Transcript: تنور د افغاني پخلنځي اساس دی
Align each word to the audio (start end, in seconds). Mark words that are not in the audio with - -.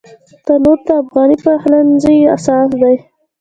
تنور 0.45 0.79
د 0.87 0.89
افغاني 1.01 1.37
پخلنځي 1.45 2.17
اساس 2.35 2.67
دی 2.81 2.95